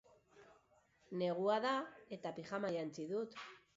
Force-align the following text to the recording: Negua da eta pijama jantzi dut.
Negua 1.21 1.57
da 1.67 1.73
eta 2.19 2.33
pijama 2.39 2.73
jantzi 2.77 3.07
dut. 3.13 3.39